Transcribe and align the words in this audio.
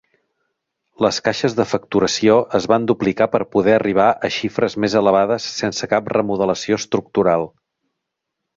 Les 1.05 1.19
caixes 1.27 1.55
de 1.59 1.65
facturació 1.73 2.37
es 2.61 2.65
van 2.71 2.87
duplicar 2.91 3.27
per 3.35 3.41
poder 3.57 3.75
arribar 3.75 4.07
a 4.29 4.31
xifres 4.39 4.77
més 4.85 4.97
elevades 5.05 5.47
sense 5.61 5.91
cap 5.95 6.13
remodelació 6.17 6.81
estructural. 6.83 7.47